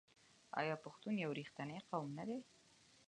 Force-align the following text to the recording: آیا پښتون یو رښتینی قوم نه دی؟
آیا 0.59 0.75
پښتون 0.85 1.13
یو 1.23 1.31
رښتینی 1.39 1.79
قوم 1.89 2.07
نه 2.17 2.23
دی؟ 2.29 2.39